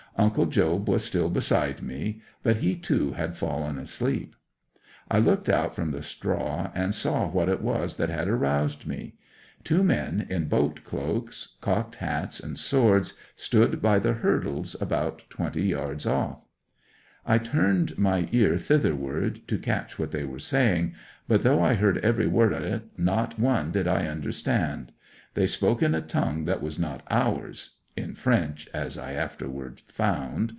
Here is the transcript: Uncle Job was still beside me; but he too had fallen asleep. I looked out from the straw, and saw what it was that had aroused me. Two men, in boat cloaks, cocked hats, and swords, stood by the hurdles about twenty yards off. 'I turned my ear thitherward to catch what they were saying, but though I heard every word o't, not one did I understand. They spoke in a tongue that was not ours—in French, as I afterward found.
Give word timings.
Uncle 0.17 0.45
Job 0.45 0.87
was 0.87 1.03
still 1.03 1.29
beside 1.31 1.81
me; 1.81 2.21
but 2.43 2.57
he 2.57 2.75
too 2.75 3.13
had 3.13 3.35
fallen 3.35 3.79
asleep. 3.79 4.35
I 5.09 5.17
looked 5.17 5.49
out 5.49 5.73
from 5.73 5.91
the 5.91 6.03
straw, 6.03 6.69
and 6.75 6.93
saw 6.93 7.27
what 7.27 7.49
it 7.49 7.59
was 7.61 7.95
that 7.95 8.09
had 8.09 8.27
aroused 8.27 8.85
me. 8.85 9.15
Two 9.63 9.83
men, 9.83 10.27
in 10.29 10.47
boat 10.47 10.81
cloaks, 10.83 11.55
cocked 11.61 11.95
hats, 11.95 12.39
and 12.41 12.59
swords, 12.59 13.15
stood 13.35 13.81
by 13.81 13.97
the 13.97 14.13
hurdles 14.13 14.79
about 14.79 15.23
twenty 15.29 15.63
yards 15.63 16.05
off. 16.05 16.43
'I 17.25 17.37
turned 17.39 17.97
my 17.97 18.27
ear 18.31 18.57
thitherward 18.59 19.47
to 19.47 19.57
catch 19.57 19.97
what 19.97 20.11
they 20.11 20.25
were 20.25 20.39
saying, 20.39 20.93
but 21.27 21.41
though 21.41 21.63
I 21.63 21.73
heard 21.75 21.97
every 21.99 22.27
word 22.27 22.53
o't, 22.53 22.83
not 22.97 23.39
one 23.39 23.71
did 23.71 23.87
I 23.87 24.05
understand. 24.05 24.91
They 25.33 25.47
spoke 25.47 25.81
in 25.81 25.95
a 25.95 26.01
tongue 26.01 26.43
that 26.45 26.61
was 26.61 26.77
not 26.77 27.01
ours—in 27.09 28.15
French, 28.15 28.69
as 28.73 28.97
I 28.97 29.11
afterward 29.13 29.81
found. 29.87 30.49